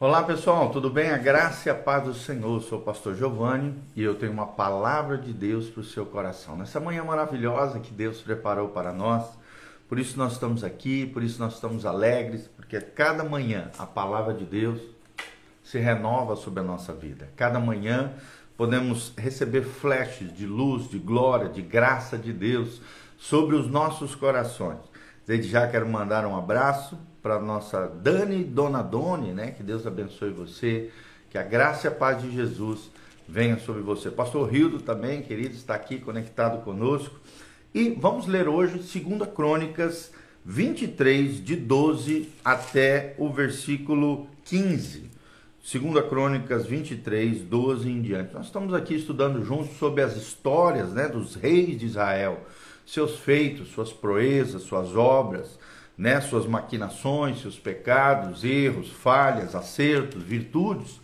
Olá 0.00 0.24
pessoal, 0.24 0.70
tudo 0.70 0.90
bem? 0.90 1.12
A 1.12 1.16
graça 1.16 1.68
e 1.68 1.70
a 1.70 1.74
paz 1.74 2.02
do 2.02 2.12
Senhor. 2.12 2.56
Eu 2.56 2.60
sou 2.60 2.80
o 2.80 2.82
pastor 2.82 3.14
Giovanni 3.14 3.76
e 3.94 4.02
eu 4.02 4.16
tenho 4.16 4.32
uma 4.32 4.48
palavra 4.48 5.16
de 5.16 5.32
Deus 5.32 5.70
para 5.70 5.82
o 5.82 5.84
seu 5.84 6.04
coração. 6.04 6.56
Nessa 6.56 6.80
manhã 6.80 7.04
maravilhosa 7.04 7.78
que 7.78 7.92
Deus 7.92 8.20
preparou 8.20 8.70
para 8.70 8.92
nós, 8.92 9.24
por 9.88 9.96
isso 9.96 10.18
nós 10.18 10.32
estamos 10.32 10.64
aqui, 10.64 11.06
por 11.06 11.22
isso 11.22 11.38
nós 11.38 11.54
estamos 11.54 11.86
alegres, 11.86 12.50
porque 12.56 12.80
cada 12.80 13.22
manhã 13.22 13.70
a 13.78 13.86
palavra 13.86 14.34
de 14.34 14.44
Deus 14.44 14.80
se 15.62 15.78
renova 15.78 16.34
sobre 16.34 16.58
a 16.58 16.64
nossa 16.64 16.92
vida. 16.92 17.30
Cada 17.36 17.60
manhã 17.60 18.14
podemos 18.56 19.12
receber 19.16 19.62
flashes 19.62 20.36
de 20.36 20.44
luz, 20.44 20.90
de 20.90 20.98
glória, 20.98 21.48
de 21.48 21.62
graça 21.62 22.18
de 22.18 22.32
Deus 22.32 22.82
sobre 23.16 23.54
os 23.54 23.70
nossos 23.70 24.16
corações. 24.16 24.80
Desde 25.26 25.48
já 25.48 25.66
quero 25.66 25.88
mandar 25.88 26.26
um 26.26 26.36
abraço 26.36 26.98
para 27.22 27.40
nossa 27.40 27.86
Dani 27.86 28.44
Dona 28.44 28.82
Doni, 28.82 29.32
né? 29.32 29.52
Que 29.52 29.62
Deus 29.62 29.86
abençoe 29.86 30.30
você, 30.30 30.90
que 31.30 31.38
a 31.38 31.42
graça 31.42 31.86
e 31.86 31.88
a 31.88 31.90
paz 31.90 32.20
de 32.20 32.30
Jesus 32.30 32.90
venha 33.26 33.58
sobre 33.58 33.82
você. 33.82 34.10
Pastor 34.10 34.48
Rildo 34.50 34.80
também, 34.80 35.22
querido, 35.22 35.54
está 35.54 35.74
aqui 35.74 35.98
conectado 35.98 36.62
conosco. 36.62 37.18
E 37.74 37.90
vamos 37.90 38.26
ler 38.26 38.48
hoje 38.48 38.78
2 38.78 39.30
Crônicas 39.34 40.12
23, 40.44 41.42
de 41.42 41.56
12 41.56 42.28
até 42.44 43.14
o 43.18 43.30
versículo 43.32 44.28
15. 44.44 45.10
2 45.72 46.06
Crônicas 46.08 46.66
23, 46.66 47.40
12 47.40 47.90
em 47.90 48.02
diante. 48.02 48.34
Nós 48.34 48.46
estamos 48.46 48.74
aqui 48.74 48.94
estudando 48.94 49.42
juntos 49.42 49.78
sobre 49.78 50.02
as 50.02 50.14
histórias 50.14 50.92
né, 50.92 51.08
dos 51.08 51.34
reis 51.34 51.80
de 51.80 51.86
Israel, 51.86 52.44
seus 52.86 53.18
feitos, 53.18 53.68
suas 53.68 53.92
proezas, 53.92 54.62
suas 54.62 54.94
obras, 54.96 55.58
né, 55.96 56.20
suas 56.20 56.46
maquinações, 56.46 57.40
seus 57.40 57.58
pecados, 57.58 58.44
erros, 58.44 58.90
falhas, 58.90 59.54
acertos, 59.54 60.22
virtudes. 60.22 61.00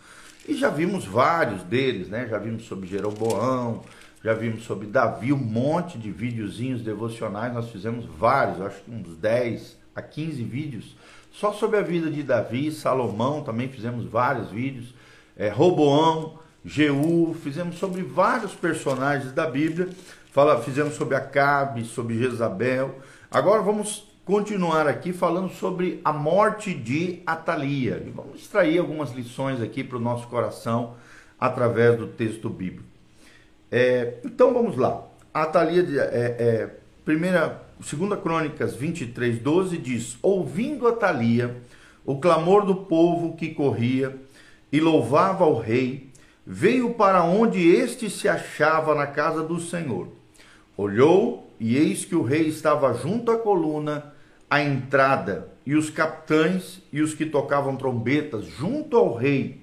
E 0.47 0.55
já 0.55 0.69
vimos 0.69 1.05
vários 1.05 1.63
deles, 1.63 2.09
né? 2.09 2.27
Já 2.27 2.39
vimos 2.39 2.65
sobre 2.65 2.87
Jeroboão, 2.87 3.83
já 4.23 4.33
vimos 4.33 4.63
sobre 4.63 4.87
Davi, 4.87 5.31
um 5.31 5.37
monte 5.37 5.97
de 5.97 6.11
videozinhos 6.11 6.81
devocionais, 6.81 7.53
nós 7.53 7.69
fizemos 7.69 8.05
vários, 8.05 8.59
acho 8.59 8.81
que 8.81 8.91
uns 8.91 9.15
10 9.17 9.77
a 9.95 10.01
15 10.01 10.43
vídeos 10.43 10.95
só 11.31 11.53
sobre 11.53 11.77
a 11.77 11.81
vida 11.81 12.09
de 12.09 12.23
Davi, 12.23 12.71
Salomão, 12.71 13.41
também 13.41 13.69
fizemos 13.69 14.05
vários 14.05 14.49
vídeos, 14.49 14.93
é, 15.37 15.47
Roboão, 15.47 16.39
Jeú, 16.63 17.35
fizemos 17.41 17.77
sobre 17.77 18.03
vários 18.03 18.53
personagens 18.53 19.31
da 19.31 19.49
Bíblia, 19.49 19.89
fala, 20.31 20.61
fizemos 20.61 20.95
sobre 20.95 21.15
Acabe, 21.15 21.83
sobre 21.83 22.17
Jezabel. 22.17 22.99
Agora 23.29 23.61
vamos 23.61 24.09
continuar 24.25 24.87
aqui 24.87 25.11
falando 25.11 25.49
sobre 25.49 25.99
a 26.03 26.13
morte 26.13 26.73
de 26.73 27.21
Atalia. 27.25 28.01
E 28.05 28.09
vamos 28.09 28.39
extrair 28.41 28.79
algumas 28.79 29.11
lições 29.11 29.61
aqui 29.61 29.83
para 29.83 29.97
o 29.97 30.01
nosso 30.01 30.27
coração 30.27 30.95
através 31.39 31.97
do 31.97 32.07
texto 32.07 32.49
bíblico. 32.49 32.85
É, 33.69 34.19
então 34.23 34.53
vamos 34.53 34.77
lá. 34.77 35.03
Atalia, 35.33 35.83
é, 36.11 36.35
é, 36.39 36.69
primeira, 37.03 37.61
segunda 37.81 38.15
Crônicas 38.15 38.73
23, 38.73 39.39
12 39.39 39.77
diz: 39.77 40.17
Ouvindo 40.21 40.87
Atalia 40.87 41.57
o 42.05 42.19
clamor 42.19 42.65
do 42.65 42.75
povo 42.75 43.35
que 43.35 43.49
corria 43.49 44.15
e 44.71 44.79
louvava 44.79 45.45
o 45.45 45.59
rei, 45.59 46.09
veio 46.45 46.93
para 46.93 47.23
onde 47.23 47.69
este 47.69 48.09
se 48.09 48.27
achava 48.27 48.95
na 48.95 49.05
casa 49.05 49.43
do 49.43 49.59
Senhor. 49.59 50.20
Olhou 50.81 51.53
e 51.59 51.77
eis 51.77 52.05
que 52.05 52.15
o 52.15 52.23
rei 52.23 52.47
estava 52.47 52.91
junto 52.95 53.29
à 53.29 53.37
coluna, 53.37 54.15
à 54.49 54.63
entrada, 54.63 55.47
e 55.63 55.75
os 55.75 55.91
capitães 55.91 56.81
e 56.91 57.01
os 57.03 57.13
que 57.13 57.23
tocavam 57.23 57.75
trombetas 57.75 58.47
junto 58.47 58.97
ao 58.97 59.15
rei. 59.15 59.61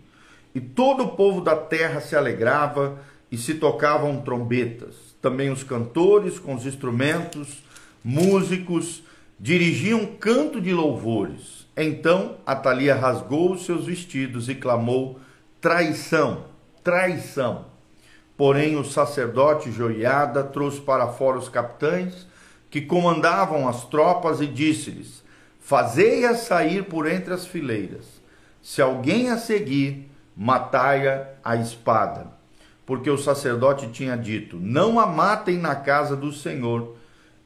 E 0.55 0.61
todo 0.61 1.03
o 1.03 1.09
povo 1.17 1.41
da 1.41 1.57
terra 1.57 2.01
se 2.01 2.15
alegrava 2.15 3.01
e 3.33 3.37
se 3.37 3.55
tocavam 3.55 4.21
trombetas. 4.21 4.95
Também 5.21 5.51
os 5.51 5.65
cantores 5.65 6.39
com 6.39 6.55
os 6.55 6.65
instrumentos, 6.65 7.65
músicos, 8.05 9.03
dirigiam 9.41 10.07
canto 10.07 10.61
de 10.61 10.73
louvores. 10.73 11.67
Então 11.77 12.37
Atalia 12.47 12.95
rasgou 12.95 13.55
os 13.55 13.67
seus 13.67 13.87
vestidos 13.87 14.49
e 14.49 14.55
clamou: 14.55 15.19
traição, 15.61 16.45
traição. 16.85 17.65
Porém, 18.39 18.77
o 18.77 18.85
sacerdote 18.85 19.71
Joiada 19.71 20.43
trouxe 20.43 20.81
para 20.81 21.09
fora 21.09 21.37
os 21.37 21.51
capitães 21.51 22.27
que 22.71 22.81
comandavam 22.81 23.69
as 23.69 23.85
tropas 23.85 24.41
e 24.41 24.47
disse-lhes: 24.47 25.23
Fazei-a 25.61 26.35
sair 26.35 26.85
por 26.85 27.07
entre 27.07 27.35
as 27.35 27.47
fileiras. 27.47 28.07
Se 28.63 28.81
alguém 28.81 29.29
a 29.29 29.37
seguir, 29.37 30.11
matai-a 30.35 31.27
a 31.45 31.57
espada 31.57 32.39
porque 32.89 33.11
o 33.11 33.19
sacerdote 33.19 33.87
tinha 33.89 34.17
dito: 34.17 34.57
Não 34.59 34.99
a 34.99 35.07
matem 35.07 35.59
na 35.59 35.77
casa 35.77 36.17
do 36.17 36.33
Senhor. 36.33 36.97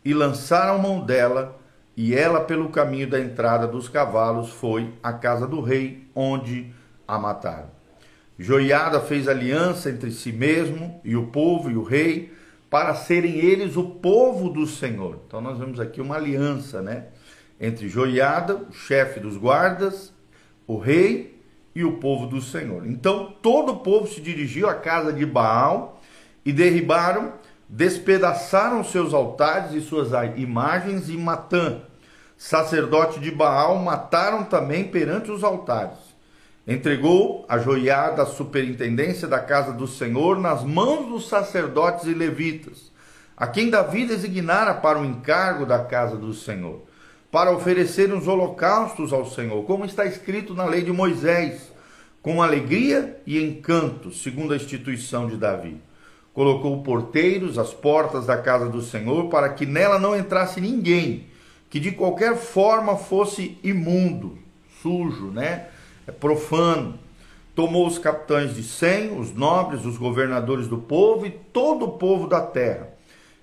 E 0.05 0.15
lançaram 0.15 0.79
mão 0.79 1.01
dela, 1.01 1.59
e 1.97 2.15
ela, 2.15 2.41
pelo 2.41 2.69
caminho 2.69 3.11
da 3.11 3.19
entrada 3.19 3.67
dos 3.67 3.89
cavalos, 3.89 4.51
foi 4.51 4.95
à 5.03 5.13
casa 5.13 5.45
do 5.45 5.61
rei, 5.61 6.09
onde 6.15 6.73
a 7.09 7.19
mataram. 7.19 7.71
Joiada 8.39 9.01
fez 9.01 9.29
aliança 9.29 9.91
entre 9.91 10.11
si 10.11 10.33
mesmo 10.33 11.01
e 11.05 11.17
o 11.17 11.27
povo 11.27 11.71
e 11.71 11.77
o 11.77 11.83
rei, 11.83 12.33
para 12.71 12.95
serem 12.95 13.37
eles 13.37 13.77
o 13.77 13.85
povo 13.85 14.49
do 14.49 14.67
Senhor. 14.67 15.21
Então 15.27 15.41
nós 15.41 15.59
vemos 15.59 15.79
aqui 15.79 16.01
uma 16.01 16.17
aliança, 16.17 16.81
né? 16.81 17.09
Entre 17.61 17.89
Joiada, 17.89 18.57
o 18.57 18.73
chefe 18.73 19.21
dos 19.21 19.37
guardas, 19.37 20.13
o 20.67 20.79
rei 20.79 21.39
e 21.75 21.85
o 21.85 21.99
povo 21.99 22.27
do 22.27 22.41
Senhor. 22.41 22.87
Então 22.87 23.35
todo 23.43 23.73
o 23.73 23.77
povo 23.81 24.07
se 24.07 24.21
dirigiu 24.21 24.69
à 24.69 24.75
casa 24.75 25.13
de 25.13 25.27
Baal 25.27 26.01
e 26.45 26.53
derribaram, 26.53 27.35
despedaçaram 27.69 28.83
seus 28.83 29.13
altares 29.15 29.73
e 29.73 29.81
suas 29.81 30.11
imagens 30.37 31.09
e 31.09 31.17
Matã, 31.17 31.83
sacerdote 32.37 33.21
de 33.21 33.31
Baal, 33.31 33.79
mataram 33.79 34.45
também 34.45 34.85
perante 34.85 35.31
os 35.31 35.45
altares. 35.45 36.12
Entregou 36.67 37.45
a 37.49 37.59
joiada 37.59 38.23
a 38.23 38.27
superintendência 38.27 39.27
da 39.27 39.41
casa 39.41 39.73
do 39.73 39.87
Senhor 39.87 40.39
nas 40.39 40.63
mãos 40.65 41.09
dos 41.09 41.29
sacerdotes 41.29 42.07
e 42.07 42.15
levitas, 42.15 42.93
a 43.37 43.47
quem 43.47 43.71
Davi 43.71 44.07
designara 44.07 44.75
para 44.75 45.01
o 45.01 45.05
encargo 45.05 45.67
da 45.67 45.85
casa 45.85 46.17
do 46.17 46.33
Senhor 46.33 46.83
para 47.33 47.51
oferecer 47.51 48.13
os 48.13 48.29
holocaustos 48.29 49.11
ao 49.11 49.25
Senhor, 49.25 49.65
como 49.65 49.87
está 49.87 50.05
escrito 50.05 50.53
na 50.53 50.67
lei 50.67 50.83
de 50.83 50.93
Moisés, 50.93 51.73
com 52.21 52.43
alegria 52.43 53.19
e 53.27 53.43
encanto, 53.43 54.13
segundo 54.13 54.53
a 54.53 54.57
instituição 54.57 55.27
de 55.27 55.39
Davi. 55.39 55.81
Colocou 56.35 56.83
porteiros 56.83 57.59
às 57.59 57.73
portas 57.73 58.27
da 58.27 58.37
casa 58.37 58.69
do 58.69 58.83
Senhor 58.83 59.31
para 59.31 59.49
que 59.49 59.65
nela 59.65 59.99
não 59.99 60.15
entrasse 60.15 60.61
ninguém 60.61 61.27
que 61.71 61.81
de 61.81 61.93
qualquer 61.93 62.37
forma 62.37 62.99
fosse 62.99 63.59
imundo, 63.65 64.39
sujo, 64.83 65.31
né? 65.31 65.69
Profano. 66.11 66.99
Tomou 67.55 67.87
os 67.87 67.99
capitães 67.99 68.55
de 68.55 68.63
cem, 68.63 69.19
os 69.19 69.35
nobres, 69.35 69.85
os 69.85 69.99
governadores 69.99 70.67
do 70.67 70.79
povo 70.79 71.27
e 71.27 71.31
todo 71.31 71.85
o 71.85 71.93
povo 71.93 72.27
da 72.27 72.41
terra. 72.41 72.89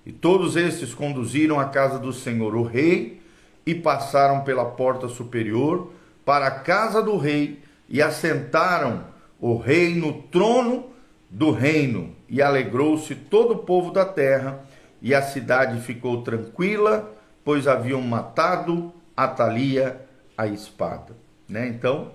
E 0.04 0.12
todos 0.12 0.56
estes 0.56 0.92
conduziram 0.92 1.60
à 1.60 1.66
casa 1.66 1.98
do 1.98 2.12
Senhor 2.12 2.54
o 2.54 2.62
rei 2.62 3.20
e 3.64 3.74
passaram 3.74 4.40
pela 4.40 4.64
porta 4.64 5.06
superior 5.06 5.92
para 6.24 6.46
a 6.48 6.50
casa 6.50 7.02
do 7.02 7.16
rei 7.16 7.62
e 7.88 8.02
assentaram 8.02 9.04
o 9.38 9.56
rei 9.56 9.94
no 9.94 10.22
trono 10.22 10.86
do 11.28 11.52
reino 11.52 12.14
e 12.28 12.42
alegrou-se 12.42 13.14
todo 13.14 13.54
o 13.54 13.58
povo 13.58 13.92
da 13.92 14.04
terra 14.04 14.64
e 15.00 15.14
a 15.14 15.22
cidade 15.22 15.80
ficou 15.80 16.22
tranquila, 16.22 17.12
pois 17.44 17.66
haviam 17.66 18.02
matado 18.02 18.92
Atalia 19.16 20.00
a 20.36 20.46
espada. 20.46 21.14
Né? 21.46 21.68
Então, 21.68 22.10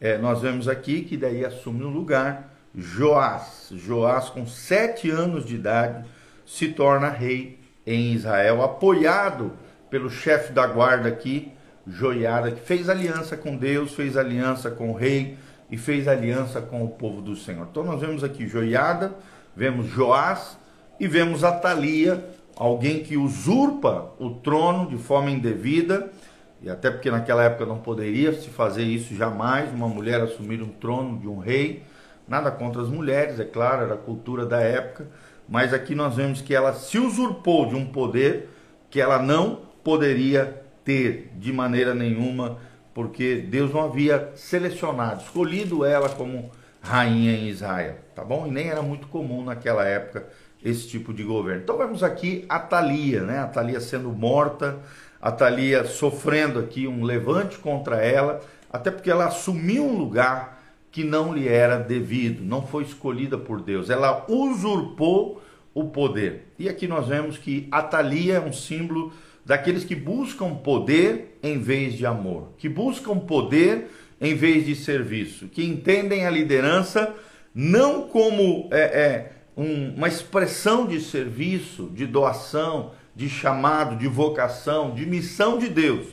é, 0.00 0.16
nós 0.18 0.40
vemos 0.40 0.68
aqui 0.68 1.02
que 1.02 1.16
daí 1.16 1.44
assume 1.44 1.84
o 1.84 1.88
lugar 1.88 2.54
Joás. 2.74 3.68
Joás, 3.72 4.28
com 4.28 4.46
sete 4.46 5.10
anos 5.10 5.44
de 5.44 5.56
idade, 5.56 6.04
se 6.46 6.68
torna 6.68 7.08
rei 7.08 7.58
em 7.86 8.12
Israel, 8.12 8.62
apoiado 8.62 9.52
pelo 9.90 10.10
chefe 10.10 10.52
da 10.52 10.66
guarda 10.66 11.08
aqui, 11.08 11.52
Joiada, 11.86 12.50
que 12.50 12.60
fez 12.60 12.88
aliança 12.88 13.36
com 13.36 13.56
Deus, 13.56 13.94
fez 13.94 14.16
aliança 14.16 14.70
com 14.70 14.90
o 14.90 14.94
rei 14.94 15.38
e 15.70 15.76
fez 15.76 16.06
aliança 16.06 16.60
com 16.60 16.84
o 16.84 16.88
povo 16.88 17.22
do 17.22 17.34
Senhor. 17.34 17.66
Então 17.70 17.82
nós 17.82 18.00
vemos 18.00 18.22
aqui 18.22 18.46
Joiada, 18.46 19.14
vemos 19.56 19.86
Joás 19.86 20.58
e 21.00 21.08
vemos 21.08 21.44
Atalia, 21.44 22.22
alguém 22.56 23.02
que 23.02 23.16
usurpa 23.16 24.12
o 24.18 24.30
trono 24.30 24.88
de 24.90 24.98
forma 24.98 25.30
indevida, 25.30 26.10
e 26.60 26.68
até 26.68 26.90
porque 26.90 27.10
naquela 27.10 27.44
época 27.44 27.64
não 27.64 27.78
poderia 27.78 28.32
se 28.32 28.48
fazer 28.48 28.82
isso 28.82 29.14
jamais, 29.14 29.72
uma 29.72 29.88
mulher 29.88 30.20
assumir 30.20 30.62
um 30.62 30.68
trono 30.68 31.18
de 31.18 31.28
um 31.28 31.38
rei. 31.38 31.82
Nada 32.26 32.50
contra 32.50 32.82
as 32.82 32.88
mulheres, 32.88 33.40
é 33.40 33.44
claro, 33.44 33.84
era 33.84 33.94
a 33.94 33.98
cultura 33.98 34.44
da 34.44 34.60
época, 34.60 35.06
mas 35.48 35.72
aqui 35.72 35.94
nós 35.94 36.14
vemos 36.14 36.42
que 36.42 36.54
ela 36.54 36.74
se 36.74 36.98
usurpou 36.98 37.66
de 37.66 37.74
um 37.74 37.86
poder 37.86 38.50
que 38.90 39.00
ela 39.00 39.20
não 39.22 39.60
poderia 39.82 40.62
ter 40.84 41.32
de 41.36 41.52
maneira 41.52 41.94
nenhuma 41.94 42.58
porque 42.92 43.36
Deus 43.36 43.72
não 43.72 43.84
havia 43.84 44.32
selecionado, 44.34 45.22
escolhido 45.22 45.84
ela 45.84 46.08
como 46.08 46.50
rainha 46.80 47.32
em 47.32 47.48
Israel, 47.48 47.96
tá 48.14 48.24
bom? 48.24 48.46
E 48.46 48.50
nem 48.50 48.68
era 48.68 48.82
muito 48.82 49.06
comum 49.06 49.44
naquela 49.44 49.84
época 49.84 50.26
esse 50.64 50.88
tipo 50.88 51.14
de 51.14 51.22
governo. 51.22 51.62
Então 51.62 51.78
vemos 51.78 52.02
aqui 52.02 52.44
a 52.48 52.58
Thalia, 52.58 53.22
né? 53.22 53.38
A 53.38 53.46
Thalia 53.46 53.80
sendo 53.80 54.10
morta, 54.10 54.78
a 55.20 55.32
Thalia 55.32 55.84
sofrendo 55.84 56.58
aqui 56.58 56.86
um 56.86 57.04
levante 57.04 57.58
contra 57.58 57.96
ela, 57.96 58.40
até 58.72 58.90
porque 58.90 59.10
ela 59.10 59.26
assumiu 59.26 59.84
um 59.84 59.96
lugar 59.96 60.58
que 60.90 61.04
não 61.04 61.34
lhe 61.34 61.48
era 61.48 61.78
devido, 61.78 62.42
não 62.42 62.66
foi 62.66 62.84
escolhida 62.84 63.36
por 63.36 63.60
Deus. 63.60 63.90
Ela 63.90 64.24
usurpou 64.28 65.42
o 65.74 65.84
poder. 65.84 66.52
E 66.58 66.68
aqui 66.68 66.86
nós 66.86 67.06
vemos 67.08 67.38
que 67.38 67.68
a 67.70 67.82
Thalia 67.82 68.34
é 68.34 68.40
um 68.40 68.52
símbolo 68.52 69.12
daqueles 69.44 69.84
que 69.84 69.94
buscam 69.94 70.54
poder 70.54 71.38
em 71.42 71.58
vez 71.58 71.94
de 71.94 72.04
amor, 72.04 72.52
que 72.58 72.68
buscam 72.68 73.18
poder 73.18 73.90
em 74.20 74.34
vez 74.34 74.66
de 74.66 74.74
serviço, 74.74 75.46
que 75.48 75.64
entendem 75.64 76.26
a 76.26 76.30
liderança 76.30 77.14
não 77.54 78.08
como 78.08 78.68
é, 78.70 78.80
é 78.80 79.32
um, 79.56 79.94
uma 79.94 80.08
expressão 80.08 80.86
de 80.86 81.00
serviço, 81.00 81.90
de 81.94 82.06
doação, 82.06 82.92
de 83.18 83.28
chamado, 83.28 83.96
de 83.96 84.06
vocação, 84.06 84.94
de 84.94 85.04
missão 85.04 85.58
de 85.58 85.68
Deus, 85.68 86.06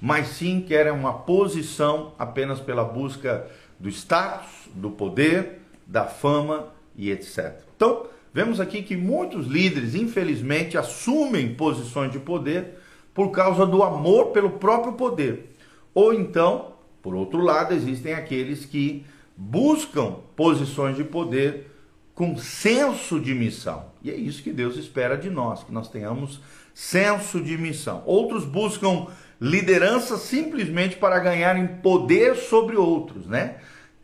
mas 0.00 0.28
sim 0.28 0.60
querem 0.60 0.92
uma 0.92 1.12
posição 1.12 2.12
apenas 2.16 2.60
pela 2.60 2.84
busca 2.84 3.50
do 3.80 3.88
status, 3.88 4.70
do 4.72 4.88
poder, 4.88 5.58
da 5.84 6.04
fama 6.04 6.68
e 6.96 7.10
etc. 7.10 7.58
Então, 7.74 8.06
vemos 8.32 8.60
aqui 8.60 8.80
que 8.80 8.96
muitos 8.96 9.48
líderes, 9.48 9.96
infelizmente, 9.96 10.78
assumem 10.78 11.52
posições 11.52 12.12
de 12.12 12.20
poder 12.20 12.78
por 13.12 13.32
causa 13.32 13.66
do 13.66 13.82
amor 13.82 14.26
pelo 14.26 14.50
próprio 14.50 14.92
poder. 14.92 15.52
Ou 15.92 16.14
então, 16.14 16.74
por 17.02 17.12
outro 17.16 17.40
lado, 17.40 17.74
existem 17.74 18.14
aqueles 18.14 18.64
que 18.64 19.04
buscam 19.36 20.14
posições 20.36 20.96
de 20.96 21.02
poder 21.02 21.71
com 22.14 22.36
senso 22.36 23.18
de 23.18 23.34
missão. 23.34 23.86
E 24.02 24.10
é 24.10 24.14
isso 24.14 24.42
que 24.42 24.52
Deus 24.52 24.76
espera 24.76 25.16
de 25.16 25.30
nós, 25.30 25.62
que 25.62 25.72
nós 25.72 25.88
tenhamos 25.88 26.40
senso 26.74 27.40
de 27.40 27.56
missão. 27.56 28.02
Outros 28.06 28.44
buscam 28.44 29.06
liderança 29.40 30.16
simplesmente 30.16 30.96
para 30.96 31.18
ganharem 31.18 31.66
poder 31.66 32.36
sobre 32.36 32.76
outros, 32.76 33.26
né? 33.26 33.56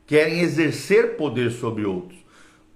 Querem 0.07 0.41
exercer 0.41 1.17
poder 1.17 1.51
sobre 1.51 1.85
outros. 1.85 2.19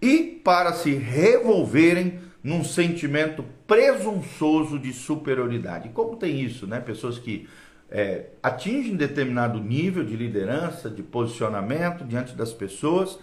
E 0.00 0.40
para 0.44 0.72
se 0.72 0.92
revolverem 0.92 2.20
num 2.42 2.64
sentimento 2.64 3.44
presunçoso 3.66 4.78
de 4.78 4.92
superioridade. 4.92 5.90
Como 5.90 6.16
tem 6.16 6.40
isso, 6.40 6.66
né? 6.66 6.80
Pessoas 6.80 7.18
que 7.18 7.48
é, 7.90 8.26
atingem 8.42 8.96
determinado 8.96 9.60
nível 9.60 10.04
de 10.04 10.16
liderança, 10.16 10.88
de 10.88 11.02
posicionamento 11.02 12.04
diante 12.04 12.34
das 12.34 12.52
pessoas 12.52 13.18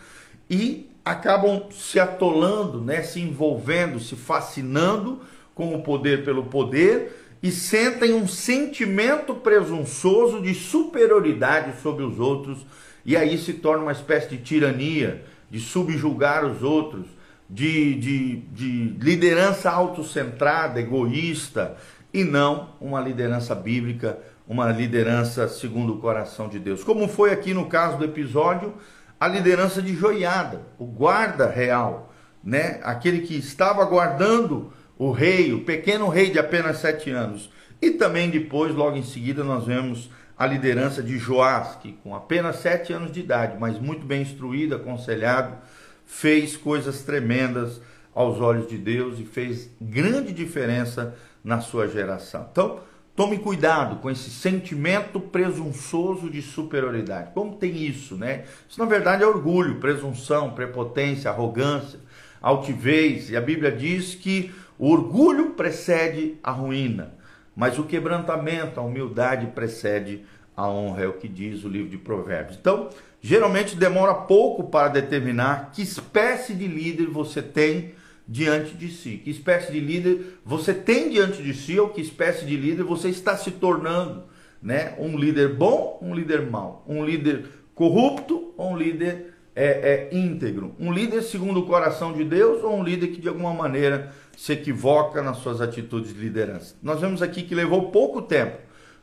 e 0.50 0.90
acabam 1.12 1.64
se 1.72 2.00
atolando, 2.00 2.82
né? 2.82 3.02
Se 3.02 3.20
envolvendo, 3.20 4.00
se 4.00 4.16
fascinando 4.16 5.22
com 5.54 5.76
o 5.76 5.82
poder 5.82 6.24
pelo 6.24 6.46
poder 6.46 7.38
e 7.42 7.52
sentem 7.52 8.14
um 8.14 8.28
sentimento 8.28 9.34
presunçoso 9.34 10.42
de 10.42 10.54
superioridade 10.54 11.82
sobre 11.82 12.04
os 12.04 12.20
outros 12.20 12.66
e 13.06 13.16
aí 13.16 13.38
se 13.38 13.54
torna 13.54 13.84
uma 13.84 13.92
espécie 13.92 14.30
de 14.30 14.38
tirania, 14.38 15.24
de 15.50 15.60
subjugar 15.60 16.46
os 16.46 16.62
outros 16.62 17.06
de, 17.50 17.96
de, 17.96 18.36
de 18.54 18.70
liderança 19.00 19.72
autocentrada, 19.72 20.80
egoísta, 20.80 21.76
e 22.14 22.24
não 22.24 22.70
uma 22.80 23.02
liderança 23.02 23.56
bíblica, 23.56 24.20
uma 24.48 24.72
liderança 24.72 25.48
segundo 25.48 25.94
o 25.94 25.98
coração 26.00 26.48
de 26.48 26.60
Deus. 26.60 26.84
Como 26.84 27.08
foi 27.08 27.32
aqui 27.32 27.54
no 27.54 27.66
caso 27.68 27.98
do 27.98 28.06
episódio, 28.06 28.74
a 29.20 29.28
liderança 29.28 29.82
de 29.82 29.94
Joiada, 29.96 30.62
o 30.78 30.86
guarda 30.86 31.50
real, 31.50 32.14
né? 32.44 32.80
aquele 32.84 33.22
que 33.22 33.36
estava 33.36 33.84
guardando 33.86 34.72
o 34.98 35.12
rei, 35.12 35.54
o 35.54 35.66
pequeno 35.66 36.08
rei 36.08 36.30
de 36.30 36.40
apenas 36.40 36.78
sete 36.78 37.10
anos. 37.10 37.50
E 37.82 37.92
também 37.92 38.30
depois, 38.30 38.74
logo 38.74 38.98
em 38.98 39.04
seguida, 39.04 39.44
nós 39.44 39.66
vemos 39.66 40.10
a 40.38 40.46
liderança 40.46 41.04
de 41.04 41.18
Joás, 41.18 41.76
que 41.76 41.94
com 42.04 42.16
apenas 42.16 42.58
sete 42.58 42.94
anos 42.94 43.12
de 43.12 43.20
idade, 43.20 43.58
mas 43.60 43.78
muito 43.78 44.06
bem 44.06 44.22
instruído, 44.22 44.76
aconselhado, 44.76 45.58
fez 46.06 46.56
coisas 46.56 47.04
tremendas 47.04 47.82
aos 48.16 48.40
olhos 48.40 48.68
de 48.68 48.78
Deus 48.78 49.20
e 49.20 49.26
fez 49.26 49.70
grande 49.80 50.32
diferença 50.34 51.14
na 51.44 51.60
sua 51.60 51.88
geração. 51.88 52.48
Então, 52.52 52.80
tome 53.20 53.38
cuidado 53.38 53.98
com 53.98 54.10
esse 54.10 54.30
sentimento 54.30 55.20
presunçoso 55.20 56.30
de 56.30 56.42
superioridade. 56.42 57.32
Como 57.34 57.58
tem 57.58 57.86
isso, 57.86 58.16
né? 58.16 58.46
Isso 58.70 58.80
na 58.80 58.86
verdade 58.86 59.24
é 59.24 59.28
orgulho, 59.28 59.76
presunção, 59.82 60.52
prepotência, 60.52 61.30
arrogância, 61.30 62.00
altivez. 62.42 63.30
E 63.30 63.36
a 63.36 63.42
Bíblia 63.42 63.74
diz 63.74 64.16
que 64.16 64.56
o 64.78 64.90
orgulho 64.90 65.50
precede 65.50 66.38
a 66.42 66.50
ruína, 66.50 67.12
mas 67.54 67.78
o 67.78 67.84
quebrantamento, 67.84 68.80
a 68.80 68.84
humildade 68.84 69.48
precede 69.48 70.24
a 70.56 70.70
honra, 70.70 71.04
é 71.04 71.08
o 71.10 71.12
que 71.18 71.28
diz 71.28 71.66
o 71.66 71.68
livro 71.68 71.90
de 71.90 71.98
Provérbios. 71.98 72.58
Então, 72.58 72.88
geralmente 73.22 73.76
demora 73.76 74.14
pouco 74.14 74.64
para 74.70 74.88
determinar 74.88 75.72
que 75.74 75.82
espécie 75.82 76.54
de 76.54 76.68
líder 76.68 77.08
você 77.08 77.42
tem 77.42 77.92
diante 78.30 78.76
de 78.76 78.90
si. 78.90 79.18
Que 79.18 79.32
espécie 79.32 79.72
de 79.72 79.80
líder 79.80 80.40
você 80.46 80.72
tem 80.72 81.10
diante 81.10 81.42
de 81.42 81.52
si 81.52 81.80
ou 81.80 81.90
que 81.90 82.00
espécie 82.00 82.46
de 82.46 82.56
líder 82.56 82.84
você 82.84 83.10
está 83.10 83.36
se 83.36 83.50
tornando, 83.50 84.26
né? 84.62 84.94
Um 85.00 85.18
líder 85.18 85.56
bom, 85.56 85.98
um 86.00 86.14
líder 86.14 86.44
mau, 86.44 86.86
um 86.88 87.04
líder 87.04 87.46
corrupto 87.74 88.54
ou 88.56 88.74
um 88.74 88.78
líder 88.78 89.34
é, 89.56 90.10
é, 90.12 90.16
íntegro, 90.16 90.76
um 90.80 90.94
líder 90.94 91.24
segundo 91.24 91.62
o 91.62 91.66
coração 91.66 92.14
de 92.14 92.24
Deus 92.24 92.64
ou 92.64 92.78
um 92.78 92.84
líder 92.84 93.08
que 93.08 93.20
de 93.20 93.28
alguma 93.28 93.54
maneira 93.54 94.14
se 94.38 94.54
equivoca 94.54 95.24
nas 95.24 95.38
suas 95.38 95.60
atitudes 95.60 96.14
de 96.14 96.20
liderança. 96.20 96.76
Nós 96.84 97.02
vemos 97.02 97.24
aqui 97.24 97.42
que 97.42 97.56
levou 97.56 97.90
pouco 97.90 98.22
tempo 98.22 98.58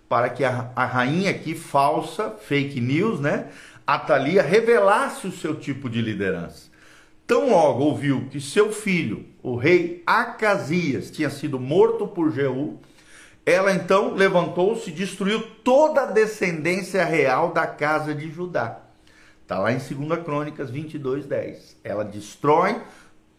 para 0.08 0.28
que 0.30 0.44
a, 0.44 0.70
a 0.76 0.86
rainha 0.86 1.32
aqui, 1.32 1.56
falsa, 1.56 2.30
fake 2.30 2.80
news, 2.80 3.18
né? 3.18 3.48
Atalia 3.84 4.40
revelasse 4.40 5.26
o 5.26 5.32
seu 5.32 5.56
tipo 5.56 5.90
de 5.90 6.00
liderança. 6.00 6.75
Tão 7.26 7.50
logo 7.50 7.82
ouviu 7.82 8.28
que 8.30 8.40
seu 8.40 8.72
filho, 8.72 9.26
o 9.42 9.56
rei 9.56 10.02
Acasias, 10.06 11.10
tinha 11.10 11.28
sido 11.28 11.58
morto 11.58 12.06
por 12.06 12.30
Jeú, 12.30 12.78
ela 13.44 13.72
então 13.72 14.14
levantou-se 14.14 14.90
e 14.90 14.92
destruiu 14.92 15.40
toda 15.64 16.02
a 16.02 16.06
descendência 16.06 17.04
real 17.04 17.52
da 17.52 17.66
casa 17.66 18.14
de 18.14 18.30
Judá. 18.30 18.80
Está 19.42 19.58
lá 19.58 19.72
em 19.72 19.78
2 19.78 20.22
Crônicas 20.24 20.70
22, 20.70 21.26
10. 21.26 21.76
Ela 21.82 22.04
destrói 22.04 22.80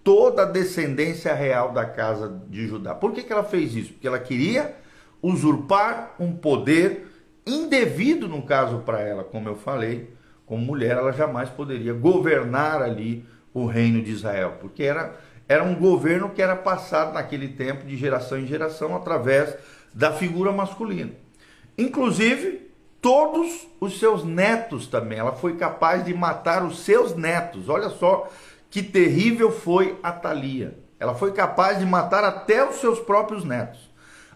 toda 0.04 0.44
a 0.44 0.46
descendência 0.46 1.34
real 1.34 1.72
da 1.72 1.86
casa 1.86 2.42
de 2.50 2.68
Judá. 2.68 2.96
Por 2.96 3.12
que, 3.12 3.24
que 3.24 3.32
ela 3.32 3.44
fez 3.44 3.76
isso? 3.76 3.94
Porque 3.94 4.08
ela 4.08 4.20
queria 4.20 4.76
usurpar 5.22 6.16
um 6.20 6.34
poder 6.34 7.08
indevido, 7.46 8.28
no 8.28 8.42
caso 8.42 8.80
para 8.80 9.02
ela, 9.02 9.24
como 9.24 9.50
eu 9.50 9.56
falei, 9.56 10.14
como 10.46 10.64
mulher, 10.64 10.98
ela 10.98 11.12
jamais 11.12 11.50
poderia 11.50 11.94
governar 11.94 12.82
ali 12.82 13.26
o 13.60 13.68
reino 13.68 14.02
de 14.02 14.12
Israel, 14.12 14.58
porque 14.60 14.84
era, 14.84 15.16
era 15.48 15.64
um 15.64 15.76
governo 15.76 16.30
que 16.30 16.42
era 16.42 16.56
passado 16.56 17.14
naquele 17.14 17.50
tempo 17.50 17.86
de 17.86 17.98
geração 17.98 18.38
em 18.38 18.48
geração 18.48 18.96
através 18.96 19.56
da 19.94 20.12
figura 20.12 20.52
masculina. 20.52 21.12
Inclusive, 21.78 22.68
todos 23.02 23.68
os 23.80 24.00
seus 24.00 24.24
netos 24.24 24.88
também. 24.88 25.20
Ela 25.20 25.34
foi 25.34 25.56
capaz 25.56 26.04
de 26.04 26.14
matar 26.14 26.64
os 26.64 26.80
seus 26.80 27.16
netos. 27.16 27.70
Olha 27.70 27.90
só 27.90 28.30
que 28.70 28.84
terrível 28.84 29.52
foi 29.52 29.98
a 30.04 30.12
Thalia. 30.12 30.78
Ela 31.00 31.14
foi 31.14 31.32
capaz 31.32 31.80
de 31.80 31.86
matar 31.86 32.24
até 32.24 32.68
os 32.68 32.78
seus 32.78 33.00
próprios 33.00 33.44
netos. 33.44 33.90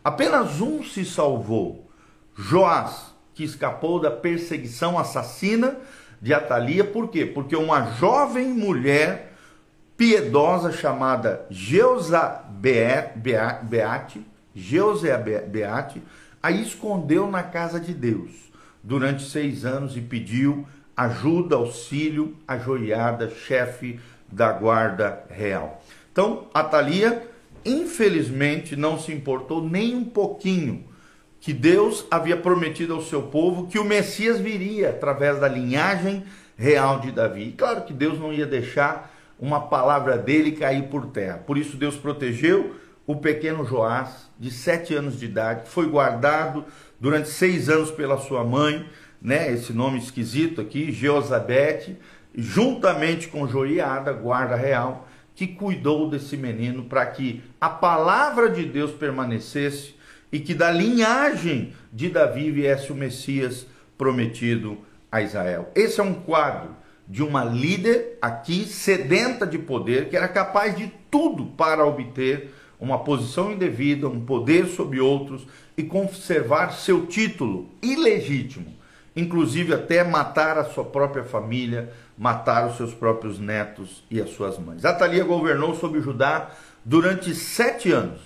Apenas 0.04 0.62
um 0.62 0.84
se 0.84 1.06
salvou, 1.06 1.90
Joás, 2.36 3.14
que 3.34 3.44
escapou 3.44 4.00
da 4.00 4.10
perseguição 4.10 4.98
assassina 4.98 5.78
de 6.22 6.34
Atalia. 6.34 6.84
Por 6.84 7.10
quê? 7.10 7.26
Porque 7.26 7.56
uma 7.56 7.92
jovem 7.94 8.48
mulher 8.48 9.34
piedosa 9.98 10.72
chamada 10.72 11.46
Geusa 11.50 12.44
Beate, 12.50 14.26
Geusa 14.54 15.18
Beate, 15.18 16.02
a 16.42 16.52
escondeu 16.52 17.30
na 17.30 17.44
casa 17.44 17.80
de 17.80 17.94
Deus 17.94 18.32
durante 18.84 19.24
seis 19.24 19.66
anos 19.66 19.96
e 19.96 20.02
pediu 20.02 20.66
ajuda, 20.96 21.56
auxílio 21.56 22.36
à 22.48 22.58
joiada 22.58 23.30
chefe 23.30 24.00
da 24.32 24.52
guarda 24.52 25.24
real. 25.30 25.84
Então, 26.12 26.48
Atalia 26.54 27.28
infelizmente 27.64 28.76
não 28.76 29.00
se 29.00 29.12
importou 29.12 29.64
nem 29.64 29.96
um 29.96 30.04
pouquinho 30.04 30.84
que 31.42 31.52
Deus 31.52 32.06
havia 32.12 32.38
prometido 32.38 32.94
ao 32.94 33.02
seu 33.02 33.24
povo 33.24 33.66
que 33.66 33.80
o 33.80 33.84
Messias 33.84 34.40
viria 34.40 34.92
através 34.92 35.40
da 35.40 35.48
linhagem 35.48 36.24
real 36.56 37.00
de 37.00 37.12
Davi. 37.12 37.50
E 37.50 37.52
claro 37.52 37.82
que 37.82 37.94
Deus 37.94 38.20
não 38.20 38.32
ia 38.32 38.46
deixar 38.46 39.12
uma 39.40 39.60
palavra 39.60 40.20
dele 40.20 40.52
cair 40.52 40.84
por 40.84 41.08
terra. 41.08 41.40
Por 41.40 41.58
isso 41.58 41.76
Deus 41.76 41.96
protegeu 41.96 42.76
o 43.08 43.16
pequeno 43.16 43.66
Joás, 43.66 44.30
de 44.40 44.52
sete 44.52 44.94
anos 44.94 45.20
de 45.20 45.26
idade, 45.26 45.64
que 45.64 45.70
foi 45.70 45.88
guardado 45.88 46.64
durante 47.00 47.30
seis 47.30 47.68
anos 47.68 47.90
pela 47.90 48.20
sua 48.20 48.44
mãe, 48.44 48.88
né, 49.20 49.52
esse 49.52 49.74
nome 49.74 49.98
esquisito 49.98 50.62
aqui, 50.62 50.92
Jeozabete, 50.92 51.98
juntamente 52.36 53.28
com 53.28 53.48
Joiada, 53.48 54.14
guarda 54.14 54.56
real, 54.56 55.08
que 55.34 55.48
cuidou 55.48 56.08
desse 56.08 56.38
menino 56.38 56.84
para 56.84 57.04
que 57.08 57.42
a 57.60 57.70
palavra 57.70 58.48
de 58.48 58.64
Deus 58.64 58.92
permanecesse 58.92 59.96
e 60.32 60.40
que 60.40 60.54
da 60.54 60.72
linhagem 60.72 61.74
de 61.92 62.10
Davi 62.10 62.50
viesse 62.52 62.92
o 62.92 62.96
Messias 62.96 63.66
prometido 63.98 64.78
a 65.12 65.22
Israel. 65.22 65.70
Esse 65.76 66.00
é 66.00 66.04
um 66.04 66.14
quadro 66.14 66.76
de 67.08 67.22
uma 67.22 67.44
líder 67.44 68.18
aqui 68.22 68.66
sedenta 68.66 69.46
de 69.46 69.58
poder, 69.58 70.10
que 70.10 70.16
era 70.16 70.28
capaz 70.28 70.76
de 70.76 70.92
tudo 71.10 71.48
para 71.48 71.86
obter 71.86 72.54
uma 72.80 73.00
posição 73.00 73.52
indevida, 73.52 74.08
um 74.08 74.26
poder 74.26 74.66
sobre 74.68 75.00
outros 75.00 75.46
e 75.78 75.84
conservar 75.84 76.72
seu 76.72 77.06
título 77.06 77.70
ilegítimo, 77.82 78.74
inclusive 79.16 79.74
até 79.74 80.04
matar 80.04 80.58
a 80.58 80.64
sua 80.64 80.86
própria 80.86 81.24
família, 81.24 81.92
matar 82.18 82.68
os 82.68 82.78
seus 82.78 82.94
próprios 82.94 83.38
netos 83.38 84.04
e 84.10 84.22
as 84.22 84.30
suas 84.30 84.58
mães. 84.58 84.86
Atalia 84.86 85.24
governou 85.24 85.76
sobre 85.76 86.02
Judá 86.02 86.50
durante 86.84 87.36
sete 87.36 87.92
anos 87.92 88.22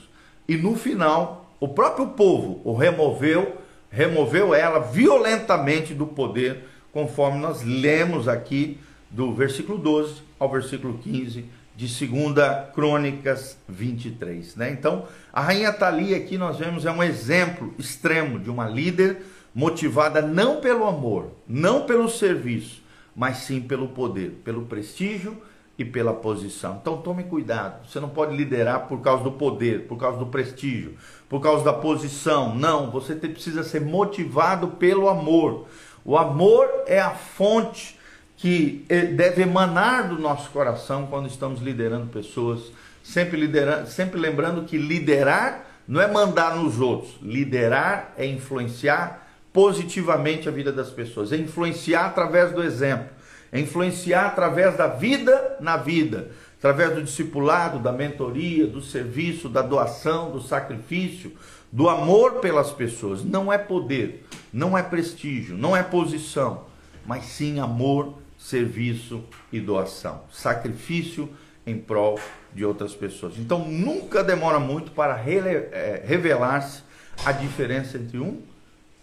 e 0.48 0.56
no 0.56 0.76
final 0.76 1.45
o 1.66 1.70
próprio 1.70 2.10
povo 2.10 2.62
o 2.64 2.76
removeu, 2.76 3.58
removeu 3.90 4.54
ela 4.54 4.78
violentamente 4.78 5.96
do 5.96 6.06
poder, 6.06 6.64
conforme 6.94 7.40
nós 7.40 7.64
lemos 7.64 8.28
aqui 8.28 8.80
do 9.10 9.34
versículo 9.34 9.80
12 9.80 10.22
ao 10.38 10.52
versículo 10.52 11.00
15 11.00 11.44
de 11.76 12.08
2 12.08 12.72
Crônicas 12.76 13.58
23. 13.68 14.56
Né? 14.56 14.70
Então, 14.70 15.08
a 15.34 15.42
rainha 15.42 15.74
Thalia 15.74 16.18
aqui 16.18 16.38
nós 16.38 16.60
vemos 16.60 16.86
é 16.86 16.92
um 16.92 17.02
exemplo 17.02 17.74
extremo 17.80 18.40
de 18.40 18.52
uma 18.52 18.70
líder 18.70 19.24
motivada 19.54 20.22
não 20.22 20.62
pelo 20.62 20.86
amor, 20.86 21.32
não 21.48 21.88
pelo 21.88 22.08
serviço, 22.08 22.84
mas 23.16 23.38
sim 23.38 23.60
pelo 23.60 23.88
poder, 23.88 24.40
pelo 24.44 24.68
prestígio 24.68 25.42
e 25.78 25.84
pela 25.84 26.14
posição. 26.14 26.78
Então 26.82 27.02
tome 27.02 27.24
cuidado, 27.24 27.88
você 27.88 28.00
não 28.00 28.10
pode 28.10 28.36
liderar 28.36 28.88
por 28.88 29.02
causa 29.02 29.24
do 29.24 29.32
poder, 29.32 29.88
por 29.88 29.98
causa 29.98 30.18
do 30.18 30.28
prestígio, 30.28 30.96
por 31.28 31.42
causa 31.42 31.64
da 31.64 31.74
posição. 31.74 32.56
Não, 32.56 32.90
você 32.90 33.16
precisa 33.16 33.64
ser 33.64 33.82
motivado 33.82 34.70
pelo 34.70 35.10
amor. 35.10 35.68
O 36.04 36.18
amor 36.18 36.70
é 36.88 37.00
a 37.00 37.12
fonte 37.12 38.00
que 38.38 38.86
eh, 38.90 39.06
deve 39.06 39.42
emanar 39.42 40.10
do 40.10 40.20
nosso 40.20 40.50
coração 40.52 41.08
quando 41.08 41.28
estamos 41.28 41.62
liderando 41.62 42.08
pessoas, 42.08 42.72
sempre 43.04 43.40
liderando, 43.40 43.88
sempre 43.88 44.20
lembrando 44.20 44.64
que 44.64 44.78
liderar 44.78 45.66
não 45.88 46.02
é 46.02 46.08
mandar 46.08 46.56
nos 46.56 46.80
outros, 46.80 47.16
liderar 47.22 48.14
é 48.18 48.26
influenciar 48.26 49.28
positivamente 49.54 50.50
a 50.50 50.52
vida 50.52 50.72
das 50.72 50.90
pessoas, 50.90 51.32
é 51.32 51.38
influenciar 51.38 52.08
através 52.08 52.52
do 52.52 52.62
exemplo, 52.62 53.08
é 53.56 53.60
influenciar 53.62 54.26
através 54.26 54.76
da 54.76 54.86
vida 54.86 55.56
na 55.62 55.78
vida, 55.78 56.30
através 56.58 56.94
do 56.94 57.02
discipulado, 57.02 57.80
da 57.80 57.90
mentoria, 57.90 58.68
do 58.68 58.82
serviço, 58.82 59.48
da 59.48 59.62
doação, 59.62 60.30
do 60.30 60.42
sacrifício, 60.42 61.32
do 61.72 61.88
amor 61.88 62.42
pelas 62.42 62.72
pessoas. 62.72 63.24
Não 63.24 63.54
é 63.54 63.58
poder, 63.58 64.26
não 64.52 64.78
é 64.78 64.84
prestígio, 64.84 65.58
não 65.58 65.76
é 65.76 65.82
posição, 65.82 66.66
mas 67.06 67.24
sim 67.24 67.62
amor 67.62 68.16
serviço 68.38 69.24
e 69.54 69.62
doação, 69.62 70.24
sacrifício 70.34 71.30
em 71.66 71.78
prol 71.78 72.20
de 72.54 72.66
outras 72.66 72.94
pessoas. 72.94 73.38
Então 73.38 73.66
nunca 73.70 74.22
demora 74.22 74.60
muito 74.60 74.92
para 74.92 75.18
é, 75.18 76.04
revelar-se 76.06 76.84
a 77.24 77.32
diferença 77.32 77.98
entre 77.98 78.20
um 78.20 78.42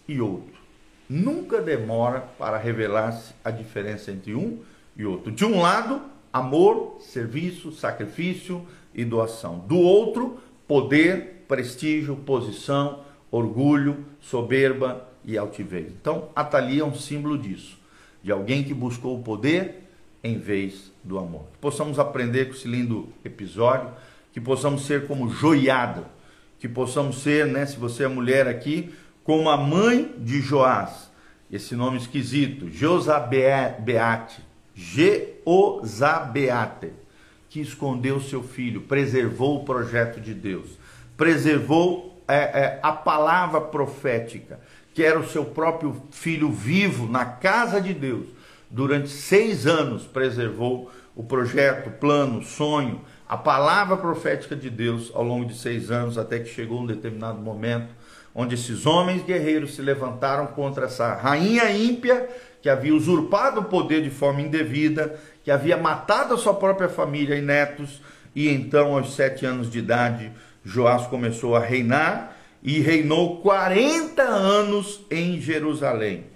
e 0.07 0.21
outro. 0.21 0.52
Nunca 1.09 1.61
demora 1.61 2.21
para 2.39 2.57
revelar-se 2.57 3.35
a 3.45 3.51
diferença 3.51 4.11
entre 4.11 4.35
um 4.35 4.59
e 4.97 5.05
outro. 5.05 5.31
De 5.31 5.45
um 5.45 5.61
lado, 5.61 6.03
amor, 6.33 6.99
serviço, 7.01 7.73
sacrifício 7.73 8.67
e 8.95 9.05
doação. 9.05 9.59
Do 9.61 9.79
outro, 9.79 10.39
poder, 10.67 11.45
prestígio, 11.49 12.17
posição, 12.17 13.01
orgulho, 13.31 14.05
soberba 14.21 15.09
e 15.25 15.37
altivez. 15.37 15.93
Então, 15.93 16.29
a 16.35 16.45
Thalia 16.45 16.83
é 16.83 16.85
um 16.85 16.95
símbolo 16.95 17.37
disso 17.37 17.83
de 18.23 18.31
alguém 18.31 18.63
que 18.63 18.73
buscou 18.73 19.19
o 19.19 19.23
poder 19.23 19.83
em 20.23 20.39
vez 20.39 20.93
do 21.03 21.19
amor. 21.19 21.47
Que 21.53 21.59
possamos 21.59 21.99
aprender 21.99 22.47
com 22.47 22.55
esse 22.55 22.69
lindo 22.69 23.09
episódio, 23.25 23.91
que 24.33 24.41
possamos 24.41 24.87
ser 24.87 25.07
como 25.07 25.29
joiada, 25.29 26.05
que 26.59 26.69
possamos 26.69 27.21
ser, 27.23 27.47
né, 27.47 27.67
se 27.67 27.77
você 27.77 28.05
é 28.05 28.09
mulher 28.09 28.47
aqui, 28.47 28.95
como 29.25 29.49
a 29.49 29.57
mãe 29.57 30.15
de 30.19 30.41
Joás, 30.41 31.11
esse 31.51 31.75
nome 31.77 31.99
esquisito, 31.99 32.69
Josabeate, 32.71 34.41
Jeozabeate, 34.75 36.23
que 37.49 37.61
escondeu 37.61 38.21
seu 38.21 38.43
filho, 38.43 38.81
preservou 38.83 39.61
o 39.61 39.65
projeto 39.65 40.21
de 40.21 40.33
Deus, 40.33 40.71
preservou 41.17 42.23
é, 42.27 42.37
é, 42.37 42.81
a 42.83 42.93
palavra 42.93 43.61
profética, 43.61 44.59
que 44.95 45.03
era 45.03 45.19
o 45.19 45.29
seu 45.29 45.45
próprio 45.45 46.03
filho 46.11 46.51
vivo 46.51 47.07
na 47.07 47.25
casa 47.25 47.81
de 47.81 47.93
Deus, 47.93 48.27
durante 48.71 49.11
seis 49.11 49.67
anos 49.67 50.05
preservou 50.05 50.91
o 51.15 51.23
projeto, 51.23 51.89
o 51.89 51.93
plano, 51.93 52.39
o 52.39 52.45
sonho, 52.45 53.03
a 53.33 53.37
palavra 53.39 53.97
profética 53.97 54.55
de 54.55 54.69
Deus 54.69 55.11
ao 55.15 55.25
longo 55.25 55.47
de 55.47 55.55
seis 55.55 55.91
anos, 55.91 56.19
até 56.19 56.39
que 56.39 56.51
chegou 56.51 56.83
um 56.83 56.87
determinado 56.87 57.41
momento 57.41 57.89
onde 58.35 58.57
esses 58.57 58.85
homens 58.85 59.25
guerreiros 59.25 59.75
se 59.75 59.81
levantaram 59.81 60.49
contra 60.49 60.85
essa 60.85 61.15
rainha 61.15 61.71
ímpia 61.71 62.29
que 62.61 62.69
havia 62.69 62.95
usurpado 62.95 63.61
o 63.61 63.65
poder 63.65 64.03
de 64.03 64.11
forma 64.11 64.43
indevida, 64.43 65.19
que 65.43 65.51
havia 65.51 65.79
matado 65.79 66.35
a 66.35 66.37
sua 66.37 66.53
própria 66.53 66.91
família 66.91 67.35
e 67.35 67.41
netos, 67.41 68.03
e 68.37 68.51
então, 68.51 68.99
aos 68.99 69.17
sete 69.17 69.47
anos 69.47 69.71
de 69.71 69.79
idade, 69.79 70.31
Joás 70.63 71.07
começou 71.07 71.57
a 71.57 71.61
reinar 71.61 72.37
e 72.63 72.81
reinou 72.81 73.41
40 73.41 74.23
anos 74.23 75.07
em 75.11 75.41
Jerusalém. 75.41 76.27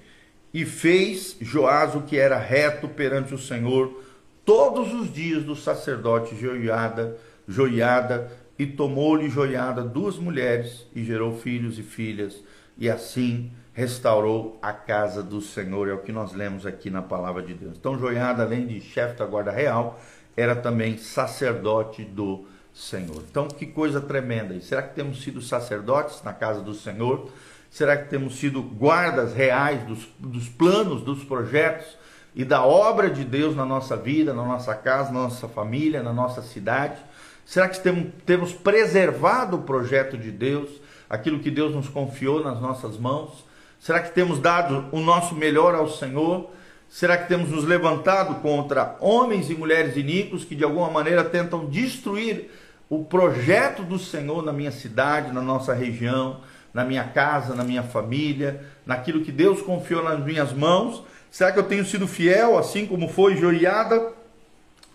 E 0.55 0.65
fez 0.65 1.37
Joás 1.43 1.95
o 1.95 2.01
que 2.01 2.19
era 2.19 2.39
reto 2.39 2.89
perante 2.89 3.35
o 3.35 3.39
Senhor 3.39 4.06
todos 4.47 4.95
os 4.95 5.13
dias 5.13 5.43
do 5.43 5.57
sacerdote 5.57 6.37
Joiada, 6.37 7.19
Joiada, 7.49 8.31
e 8.57 8.65
tomou-lhe 8.65 9.29
Joiada 9.29 9.83
duas 9.83 10.17
mulheres 10.17 10.87
e 10.95 11.05
gerou 11.05 11.37
filhos 11.37 11.79
e 11.79 11.83
filhas, 11.83 12.43
e 12.79 12.89
assim 12.89 13.51
restaurou 13.75 14.59
a 14.63 14.73
casa 14.73 15.23
do 15.23 15.43
Senhor, 15.43 15.89
é 15.89 15.93
o 15.93 15.99
que 15.99 16.13
nós 16.13 16.33
lemos 16.33 16.65
aqui 16.65 16.89
na 16.89 17.03
palavra 17.03 17.43
de 17.43 17.53
Deus. 17.53 17.77
Então 17.77 17.99
Joiada, 17.99 18.45
além 18.45 18.67
de 18.67 18.81
chefe 18.81 19.19
da 19.19 19.27
guarda 19.27 19.51
real, 19.51 20.01
era 20.35 20.55
também 20.55 20.97
sacerdote 20.97 22.05
do 22.05 22.47
Senhor. 22.73 23.23
Então, 23.29 23.49
que 23.49 23.67
coisa 23.67 24.01
tremenda. 24.01 24.59
será 24.61 24.83
que 24.83 24.95
temos 24.95 25.23
sido 25.23 25.43
sacerdotes 25.43 26.23
na 26.23 26.33
casa 26.33 26.61
do 26.61 26.75
Senhor? 26.75 27.31
Será 27.71 27.97
que 27.97 28.09
temos 28.09 28.37
sido 28.39 28.63
guardas 28.63 29.35
reais 29.35 29.83
dos, 29.85 30.09
dos 30.19 30.49
planos, 30.49 31.03
dos 31.03 31.25
projetos 31.25 31.97
e 32.37 32.45
da 32.45 32.63
obra 32.63 33.09
de 33.09 33.25
Deus 33.25 33.57
na 33.57 33.65
nossa 33.65 33.97
vida, 33.97 34.35
na 34.35 34.45
nossa 34.45 34.75
casa, 34.75 35.11
na 35.11 35.23
nossa 35.23 35.49
família, 35.49 36.03
na 36.03 36.13
nossa 36.13 36.43
cidade? 36.43 36.99
Será 37.47 37.67
que 37.67 37.81
temos, 38.27 38.53
preservado 38.53 39.57
o 39.57 39.63
projeto 39.63 40.19
de 40.19 40.31
Deus, 40.31 40.69
aquilo 41.09 41.39
que 41.39 41.51
Deus 41.51 41.75
nos 41.75 41.89
confiou 41.89 42.45
nas 42.45 42.61
nossas 42.61 42.99
mãos? 42.99 43.43
Será 43.81 44.01
que 44.01 44.13
temos 44.13 44.39
dado 44.39 44.85
o 44.93 45.01
nosso 45.01 45.35
melhor 45.35 45.75
ao 45.75 45.89
Senhor? 45.89 46.51
Será 46.91 47.17
que 47.17 47.27
temos 47.27 47.49
nos 47.49 47.65
levantado 47.65 48.43
contra 48.43 48.97
homens 49.01 49.49
e 49.49 49.55
mulheres 49.55 49.97
iníquos 49.97 50.45
que 50.45 50.55
de 50.55 50.63
alguma 50.63 50.91
maneira 50.91 51.25
tentam 51.25 51.65
destruir 51.65 52.51
o 52.91 53.03
projeto 53.03 53.83
do 53.83 53.99
Senhor 53.99 54.45
na 54.45 54.53
minha 54.53 54.71
cidade, 54.71 55.33
na 55.33 55.41
nossa 55.41 55.73
região, 55.73 56.41
na 56.75 56.85
minha 56.85 57.05
casa, 57.05 57.55
na 57.55 57.65
minha 57.65 57.83
família, 57.83 58.63
naquilo 58.85 59.23
que 59.23 59.33
Deus 59.33 59.63
confiou 59.63 60.05
nas 60.05 60.23
minhas 60.23 60.53
mãos? 60.53 61.03
Será 61.37 61.53
que 61.53 61.59
eu 61.59 61.65
tenho 61.65 61.85
sido 61.85 62.09
fiel, 62.09 62.57
assim 62.57 62.87
como 62.87 63.09
foi 63.11 63.37
Joiada? 63.37 64.15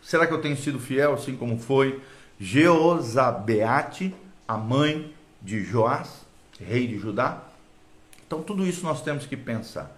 Será 0.01 0.25
que 0.25 0.33
eu 0.33 0.41
tenho 0.41 0.57
sido 0.57 0.79
fiel, 0.79 1.13
assim 1.13 1.37
como 1.37 1.59
foi 1.59 2.01
Jeozabeate, 2.39 4.11
a 4.47 4.57
mãe 4.57 5.13
de 5.39 5.63
Joás, 5.63 6.25
rei 6.59 6.87
de 6.87 6.97
Judá? 6.97 7.43
Então, 8.25 8.41
tudo 8.41 8.65
isso 8.65 8.83
nós 8.83 9.03
temos 9.03 9.27
que 9.27 9.37
pensar. 9.37 9.95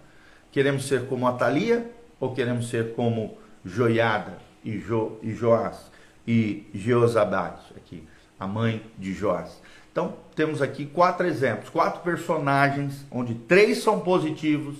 Queremos 0.52 0.86
ser 0.86 1.06
como 1.06 1.26
Atalia 1.26 1.90
ou 2.20 2.34
queremos 2.34 2.68
ser 2.68 2.92
como 2.92 3.38
Joiada 3.64 4.36
e, 4.62 4.78
jo, 4.78 5.18
e 5.22 5.32
Joás? 5.32 5.90
e 6.28 6.68
Jeozabade, 6.74 7.62
aqui, 7.74 8.06
a 8.38 8.46
mãe 8.46 8.82
de 8.98 9.14
Joás. 9.14 9.62
Então, 9.90 10.14
temos 10.36 10.60
aqui 10.60 10.84
quatro 10.84 11.26
exemplos, 11.26 11.70
quatro 11.70 12.02
personagens, 12.02 13.06
onde 13.10 13.34
três 13.34 13.78
são 13.78 14.00
positivos 14.00 14.76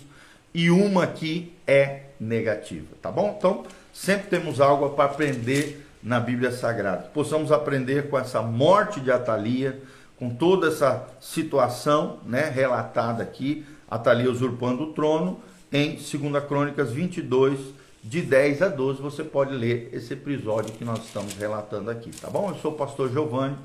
e 0.54 0.70
uma 0.70 1.02
aqui 1.02 1.52
é 1.66 2.02
negativa, 2.20 2.94
tá 3.02 3.10
bom? 3.10 3.34
Então, 3.36 3.64
sempre 3.92 4.28
temos 4.28 4.60
algo 4.60 4.90
para 4.90 5.06
aprender 5.10 5.84
na 6.02 6.20
Bíblia 6.20 6.52
Sagrada. 6.52 7.02
Possamos 7.12 7.50
aprender 7.50 8.08
com 8.08 8.18
essa 8.18 8.40
morte 8.40 9.00
de 9.00 9.10
Atalia, 9.10 9.82
com 10.16 10.30
toda 10.30 10.68
essa 10.68 11.06
situação, 11.20 12.20
né, 12.24 12.48
relatada 12.48 13.22
aqui, 13.22 13.66
Atalia 13.90 14.30
usurpando 14.30 14.84
o 14.84 14.92
trono, 14.92 15.40
em 15.72 15.96
2 15.96 16.44
Crônicas 16.46 16.92
22, 16.92 17.58
de 18.02 18.20
10 18.20 18.62
a 18.62 18.68
12. 18.68 19.02
Você 19.02 19.24
pode 19.24 19.54
ler 19.54 19.88
esse 19.92 20.12
episódio 20.12 20.72
que 20.72 20.84
nós 20.84 21.04
estamos 21.04 21.34
relatando 21.34 21.90
aqui, 21.90 22.10
tá 22.10 22.28
bom? 22.28 22.50
Eu 22.50 22.56
sou 22.56 22.72
o 22.72 22.74
pastor 22.74 23.10
Giovanni 23.10 23.56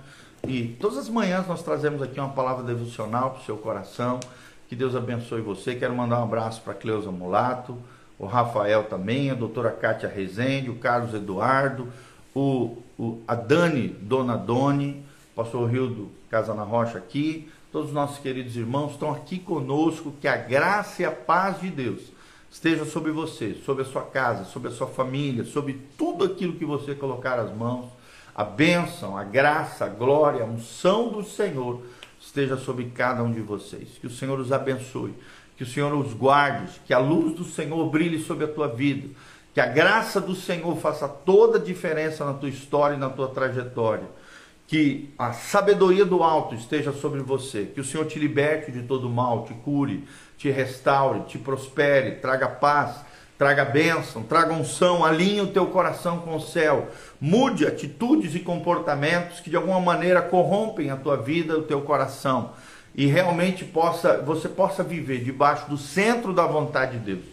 e 0.48 0.76
todas 0.80 0.98
as 0.98 1.10
manhãs 1.10 1.46
nós 1.48 1.62
trazemos 1.62 2.02
aqui 2.02 2.20
uma 2.20 2.30
palavra 2.30 2.64
devocional 2.64 3.32
para 3.32 3.42
o 3.42 3.46
seu 3.46 3.58
coração. 3.58 4.20
Que 4.70 4.76
Deus 4.76 4.96
abençoe 4.96 5.42
você. 5.42 5.74
Quero 5.74 5.96
mandar 5.96 6.20
um 6.20 6.24
abraço 6.26 6.62
para 6.62 6.76
Cleusa 6.76 7.12
Mulato, 7.12 7.76
o 8.20 8.28
Rafael 8.28 8.84
também, 8.84 9.32
a 9.32 9.34
doutora 9.34 9.72
Kátia 9.72 10.08
Rezende, 10.08 10.70
o 10.70 10.76
Carlos 10.76 11.12
Eduardo, 11.16 11.88
o, 12.36 12.78
o, 12.96 13.20
a 13.28 13.34
Dani 13.34 13.88
Donadoni, 13.88 15.04
pastor 15.36 15.68
Rildo 15.68 16.12
Casa 16.30 16.54
na 16.54 16.62
Rocha 16.62 17.00
aqui, 17.00 17.50
todos 17.72 17.88
os 17.88 17.96
nossos 17.96 18.20
queridos 18.20 18.56
irmãos 18.56 18.92
estão 18.92 19.12
aqui 19.12 19.40
conosco, 19.40 20.14
que 20.22 20.28
a 20.28 20.38
graça 20.38 21.02
e 21.02 21.06
a 21.06 21.12
paz 21.12 21.62
de 21.62 21.72
Deus 21.72 22.02
esteja 22.52 22.86
sobre 22.86 23.12
você, 23.12 23.56
sobre 23.66 23.82
a 23.82 23.88
sua 23.88 24.04
casa, 24.04 24.46
sobre 24.46 24.70
a 24.70 24.72
sua 24.72 24.88
família, 24.88 25.46
sobre 25.46 25.82
tudo 25.98 26.26
aquilo 26.26 26.54
que 26.54 26.66
você 26.66 26.94
colocar 26.94 27.40
as 27.40 27.52
mãos. 27.52 27.88
A 28.36 28.44
bênção, 28.44 29.18
a 29.18 29.24
graça, 29.24 29.86
a 29.86 29.90
glória, 29.90 30.44
a 30.44 30.48
unção 30.48 31.10
do 31.10 31.24
Senhor 31.24 31.82
esteja 32.20 32.58
sobre 32.58 32.86
cada 32.86 33.24
um 33.24 33.32
de 33.32 33.42
vocês. 33.42 33.98
Que 34.00 34.08
o 34.08 34.10
Senhor 34.10 34.40
os 34.40 34.52
abençoe, 34.52 35.14
que 35.56 35.64
o 35.64 35.68
Senhor 35.68 35.94
os 35.94 36.14
guarde, 36.14 36.72
que 36.86 36.94
a 36.94 37.00
luz 37.00 37.36
do 37.36 37.44
Senhor 37.44 37.90
brilhe 37.90 38.20
sobre 38.20 38.46
a 38.46 38.48
tua 38.48 38.68
vida, 38.68 39.10
que 39.54 39.62
a 39.62 39.66
graça 39.66 40.22
do 40.22 40.36
Senhor 40.36 40.76
faça 40.78 41.08
toda 41.08 41.58
a 41.58 41.62
diferença 41.62 42.26
na 42.26 42.34
tua 42.34 42.50
história 42.50 42.96
e 42.96 43.00
na 43.00 43.10
tua 43.10 43.30
trajetória. 43.30 44.08
Que 44.68 45.12
a 45.18 45.34
sabedoria 45.34 46.06
do 46.06 46.22
alto 46.22 46.54
esteja 46.54 46.94
sobre 46.94 47.22
você, 47.22 47.66
que 47.66 47.82
o 47.82 47.84
Senhor 47.84 48.06
te 48.06 48.20
liberte 48.20 48.72
de 48.72 48.84
todo 48.84 49.10
mal, 49.10 49.46
te 49.46 49.54
cure, 49.56 50.08
te 50.38 50.50
restaure, 50.52 51.22
te 51.22 51.40
prospere, 51.40 52.18
traga 52.18 52.48
paz, 52.48 53.04
traga 53.40 53.64
bênção, 53.64 54.22
traga 54.22 54.54
unção, 54.54 55.06
alinhe 55.06 55.40
o 55.40 55.48
teu 55.48 55.68
coração 55.68 56.20
com 56.20 56.36
o 56.36 56.42
céu, 56.42 56.90
mude 57.22 57.66
atitudes 57.66 58.36
e 58.36 58.40
comportamentos 58.42 59.40
que 59.40 59.50
de 59.50 59.56
alguma 59.56 59.80
maneira 59.80 60.22
corrompem 60.22 60.92
a 60.92 60.98
tua 60.98 61.16
vida, 61.16 61.58
o 61.58 61.64
teu 61.64 61.80
coração, 61.80 62.52
e 62.94 63.06
realmente 63.06 63.64
possa, 63.64 64.18
você 64.18 64.50
possa 64.50 64.84
viver 64.84 65.24
debaixo 65.24 65.70
do 65.70 65.78
centro 65.78 66.34
da 66.34 66.46
vontade 66.46 67.00
de 67.00 67.06
Deus, 67.16 67.26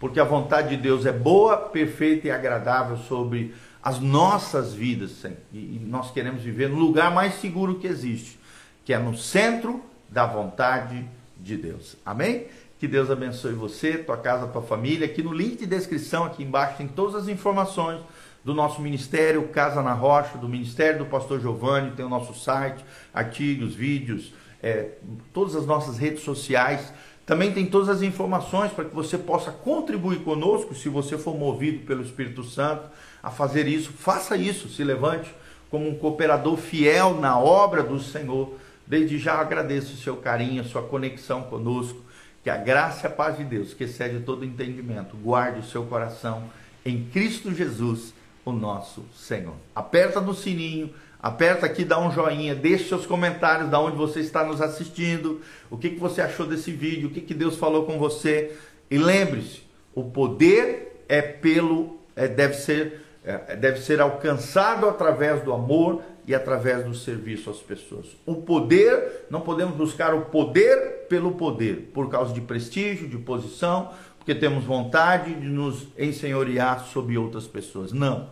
porque 0.00 0.18
a 0.18 0.24
vontade 0.24 0.70
de 0.70 0.82
Deus 0.82 1.06
é 1.06 1.12
boa, 1.12 1.56
perfeita 1.56 2.26
e 2.26 2.32
agradável 2.32 2.96
sobre 2.96 3.54
as 3.80 4.00
nossas 4.00 4.74
vidas, 4.74 5.12
Senhor. 5.12 5.36
e 5.52 5.80
nós 5.86 6.10
queremos 6.10 6.42
viver 6.42 6.68
no 6.68 6.76
lugar 6.76 7.12
mais 7.12 7.34
seguro 7.34 7.76
que 7.76 7.86
existe, 7.86 8.36
que 8.84 8.92
é 8.92 8.98
no 8.98 9.16
centro 9.16 9.80
da 10.08 10.26
vontade 10.26 11.02
de 11.02 11.22
de 11.42 11.56
Deus. 11.56 11.96
Amém? 12.06 12.46
Que 12.82 12.88
Deus 12.88 13.12
abençoe 13.12 13.52
você, 13.52 13.96
tua 13.96 14.16
casa, 14.16 14.48
tua 14.48 14.60
família. 14.60 15.06
Aqui 15.06 15.22
no 15.22 15.32
link 15.32 15.56
de 15.56 15.66
descrição, 15.66 16.24
aqui 16.24 16.42
embaixo, 16.42 16.78
tem 16.78 16.88
todas 16.88 17.14
as 17.14 17.28
informações 17.28 18.00
do 18.44 18.52
nosso 18.52 18.82
ministério 18.82 19.40
Casa 19.50 19.80
na 19.80 19.92
Rocha, 19.92 20.36
do 20.36 20.48
Ministério 20.48 20.98
do 20.98 21.06
Pastor 21.06 21.40
Giovanni, 21.40 21.92
tem 21.92 22.04
o 22.04 22.08
nosso 22.08 22.34
site, 22.34 22.84
artigos, 23.14 23.72
vídeos, 23.72 24.34
é, 24.60 24.94
todas 25.32 25.54
as 25.54 25.64
nossas 25.64 25.96
redes 25.96 26.24
sociais. 26.24 26.92
Também 27.24 27.52
tem 27.52 27.66
todas 27.66 27.88
as 27.88 28.02
informações 28.02 28.72
para 28.72 28.86
que 28.86 28.94
você 28.96 29.16
possa 29.16 29.52
contribuir 29.52 30.24
conosco, 30.24 30.74
se 30.74 30.88
você 30.88 31.16
for 31.16 31.38
movido 31.38 31.86
pelo 31.86 32.02
Espírito 32.02 32.42
Santo 32.42 32.90
a 33.22 33.30
fazer 33.30 33.68
isso. 33.68 33.92
Faça 33.92 34.36
isso, 34.36 34.68
se 34.68 34.82
levante 34.82 35.32
como 35.70 35.88
um 35.88 35.94
cooperador 35.94 36.56
fiel 36.56 37.14
na 37.20 37.38
obra 37.38 37.84
do 37.84 38.00
Senhor 38.00 38.56
Desde 38.86 39.16
já 39.16 39.34
agradeço 39.34 39.94
o 39.94 39.96
seu 39.96 40.16
carinho, 40.16 40.60
a 40.60 40.64
sua 40.64 40.82
conexão 40.82 41.42
conosco. 41.42 42.00
Que 42.42 42.50
a 42.50 42.56
graça 42.56 43.06
e 43.06 43.10
a 43.10 43.10
paz 43.10 43.36
de 43.36 43.44
Deus, 43.44 43.72
que 43.72 43.84
excede 43.84 44.20
todo 44.20 44.44
entendimento, 44.44 45.16
guarde 45.16 45.60
o 45.60 45.64
seu 45.64 45.84
coração 45.84 46.44
em 46.84 47.04
Cristo 47.04 47.54
Jesus, 47.54 48.12
o 48.44 48.52
nosso 48.52 49.04
Senhor. 49.14 49.54
Aperta 49.74 50.20
no 50.20 50.34
sininho, 50.34 50.92
aperta 51.20 51.66
aqui, 51.66 51.84
dá 51.84 52.00
um 52.00 52.10
joinha, 52.10 52.54
deixe 52.54 52.88
seus 52.88 53.06
comentários 53.06 53.70
da 53.70 53.78
onde 53.78 53.96
você 53.96 54.20
está 54.20 54.44
nos 54.44 54.60
assistindo, 54.60 55.40
o 55.70 55.78
que, 55.78 55.90
que 55.90 56.00
você 56.00 56.20
achou 56.20 56.46
desse 56.46 56.72
vídeo, 56.72 57.08
o 57.08 57.12
que, 57.12 57.20
que 57.20 57.34
Deus 57.34 57.56
falou 57.56 57.86
com 57.86 57.98
você. 57.98 58.56
E 58.90 58.98
lembre-se, 58.98 59.62
o 59.94 60.04
poder 60.04 61.04
é 61.08 61.22
pelo, 61.22 62.00
é, 62.16 62.26
deve, 62.26 62.54
ser, 62.54 63.00
é, 63.24 63.54
deve 63.54 63.80
ser 63.80 64.00
alcançado 64.00 64.88
através 64.88 65.44
do 65.44 65.52
amor, 65.52 66.02
e 66.26 66.34
através 66.34 66.84
do 66.84 66.94
serviço 66.94 67.50
às 67.50 67.58
pessoas. 67.58 68.16
O 68.24 68.36
poder, 68.36 69.26
não 69.28 69.40
podemos 69.40 69.74
buscar 69.76 70.14
o 70.14 70.22
poder 70.26 70.91
pelo 71.12 71.32
poder, 71.32 71.90
por 71.92 72.08
causa 72.08 72.32
de 72.32 72.40
prestígio, 72.40 73.06
de 73.06 73.18
posição, 73.18 73.92
porque 74.16 74.34
temos 74.34 74.64
vontade 74.64 75.34
de 75.34 75.46
nos 75.46 75.88
ensenhorear 75.98 76.86
sobre 76.86 77.18
outras 77.18 77.46
pessoas. 77.46 77.92
Não. 77.92 78.30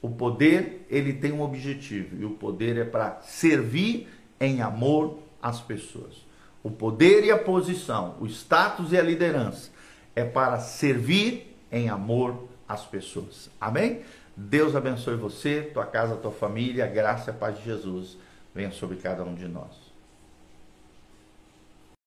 O 0.00 0.08
poder, 0.08 0.86
ele 0.88 1.12
tem 1.12 1.30
um 1.30 1.42
objetivo, 1.42 2.16
e 2.18 2.24
o 2.24 2.30
poder 2.30 2.78
é 2.78 2.84
para 2.86 3.20
servir 3.20 4.08
em 4.40 4.62
amor 4.62 5.18
às 5.42 5.60
pessoas. 5.60 6.24
O 6.62 6.70
poder 6.70 7.22
e 7.22 7.30
a 7.30 7.36
posição, 7.36 8.16
o 8.18 8.26
status 8.26 8.92
e 8.92 8.96
a 8.96 9.02
liderança 9.02 9.70
é 10.16 10.24
para 10.24 10.58
servir 10.58 11.54
em 11.70 11.90
amor 11.90 12.48
às 12.66 12.86
pessoas. 12.86 13.50
Amém? 13.60 14.00
Deus 14.34 14.74
abençoe 14.74 15.16
você, 15.16 15.70
tua 15.74 15.84
casa, 15.84 16.16
tua 16.16 16.32
família, 16.32 16.86
graça 16.86 17.30
e 17.30 17.34
a 17.34 17.36
paz 17.36 17.58
de 17.58 17.64
Jesus 17.64 18.16
venha 18.54 18.70
sobre 18.70 18.96
cada 18.96 19.22
um 19.22 19.34
de 19.34 19.46
nós. 19.46 19.91